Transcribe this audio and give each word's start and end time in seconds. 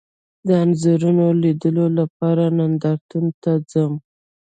د 0.47 0.49
انځورونو 0.63 1.25
لیدلو 1.43 1.85
لپاره 1.99 2.43
نندارتون 2.57 3.25
ته 3.41 3.51
ځم 3.71 3.93